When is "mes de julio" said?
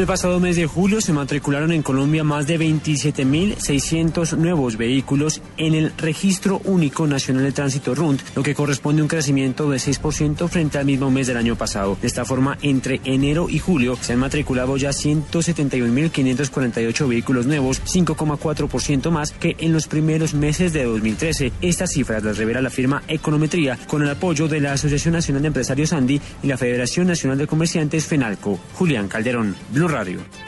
0.40-1.02